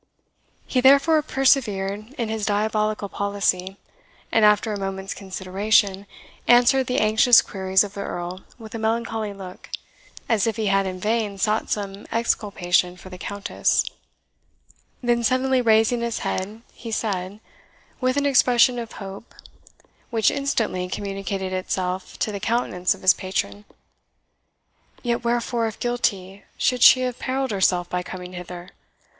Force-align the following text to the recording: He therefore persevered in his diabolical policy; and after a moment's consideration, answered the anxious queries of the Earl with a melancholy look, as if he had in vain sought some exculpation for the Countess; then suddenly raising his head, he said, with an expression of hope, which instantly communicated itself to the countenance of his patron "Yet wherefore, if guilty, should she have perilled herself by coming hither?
He 0.65 0.81
therefore 0.81 1.21
persevered 1.21 2.15
in 2.17 2.27
his 2.27 2.43
diabolical 2.47 3.07
policy; 3.07 3.77
and 4.31 4.43
after 4.43 4.73
a 4.73 4.79
moment's 4.79 5.13
consideration, 5.13 6.07
answered 6.47 6.87
the 6.87 6.97
anxious 6.99 7.39
queries 7.43 7.83
of 7.83 7.93
the 7.93 8.01
Earl 8.01 8.41
with 8.57 8.73
a 8.73 8.79
melancholy 8.79 9.31
look, 9.31 9.69
as 10.27 10.47
if 10.47 10.55
he 10.55 10.65
had 10.65 10.87
in 10.87 10.99
vain 10.99 11.37
sought 11.37 11.69
some 11.69 12.07
exculpation 12.11 12.97
for 12.97 13.09
the 13.09 13.19
Countess; 13.19 13.85
then 15.03 15.23
suddenly 15.23 15.61
raising 15.61 16.01
his 16.01 16.17
head, 16.25 16.63
he 16.73 16.89
said, 16.91 17.39
with 17.99 18.17
an 18.17 18.25
expression 18.25 18.79
of 18.79 18.93
hope, 18.93 19.35
which 20.09 20.31
instantly 20.31 20.89
communicated 20.89 21.53
itself 21.53 22.17
to 22.17 22.31
the 22.31 22.39
countenance 22.39 22.95
of 22.95 23.03
his 23.03 23.13
patron 23.13 23.65
"Yet 25.03 25.23
wherefore, 25.23 25.67
if 25.67 25.79
guilty, 25.79 26.43
should 26.57 26.81
she 26.81 27.01
have 27.01 27.19
perilled 27.19 27.51
herself 27.51 27.87
by 27.87 28.01
coming 28.01 28.33
hither? 28.33 28.69